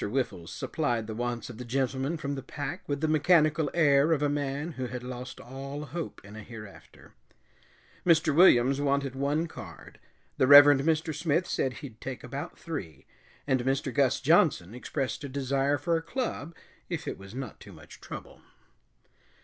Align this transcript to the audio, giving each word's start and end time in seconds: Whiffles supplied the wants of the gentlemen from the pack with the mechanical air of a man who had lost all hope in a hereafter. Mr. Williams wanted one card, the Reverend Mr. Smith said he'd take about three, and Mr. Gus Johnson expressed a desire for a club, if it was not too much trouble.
Whiffles 0.09 0.51
supplied 0.51 1.05
the 1.05 1.13
wants 1.13 1.47
of 1.51 1.59
the 1.59 1.63
gentlemen 1.63 2.17
from 2.17 2.33
the 2.33 2.41
pack 2.41 2.81
with 2.89 3.01
the 3.01 3.07
mechanical 3.07 3.69
air 3.71 4.11
of 4.13 4.23
a 4.23 4.29
man 4.29 4.71
who 4.71 4.87
had 4.87 5.03
lost 5.03 5.39
all 5.39 5.85
hope 5.85 6.25
in 6.25 6.35
a 6.35 6.41
hereafter. 6.41 7.13
Mr. 8.03 8.33
Williams 8.35 8.81
wanted 8.81 9.13
one 9.13 9.45
card, 9.45 9.99
the 10.37 10.47
Reverend 10.47 10.81
Mr. 10.81 11.13
Smith 11.13 11.45
said 11.45 11.73
he'd 11.85 12.01
take 12.01 12.23
about 12.23 12.57
three, 12.57 13.05
and 13.45 13.59
Mr. 13.63 13.93
Gus 13.93 14.19
Johnson 14.21 14.73
expressed 14.73 15.23
a 15.23 15.29
desire 15.29 15.77
for 15.77 15.95
a 15.97 16.01
club, 16.01 16.55
if 16.89 17.07
it 17.07 17.19
was 17.19 17.35
not 17.35 17.59
too 17.59 17.71
much 17.71 18.01
trouble. 18.01 18.41